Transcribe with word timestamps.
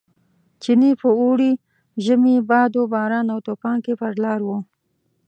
چیني 0.61 0.91
په 1.01 1.09
اوړي، 1.19 1.51
ژمي، 2.05 2.35
باد 2.49 2.71
و 2.75 2.83
باران 2.93 3.25
او 3.33 3.39
توپان 3.47 3.77
کې 3.85 3.93
پر 3.99 4.13
لار 4.23 4.41
و. 4.43 4.49